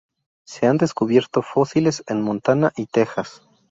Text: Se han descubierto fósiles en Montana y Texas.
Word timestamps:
Se 0.47 0.65
han 0.65 0.79
descubierto 0.79 1.43
fósiles 1.43 2.03
en 2.07 2.23
Montana 2.23 2.73
y 2.75 2.87
Texas. 2.87 3.47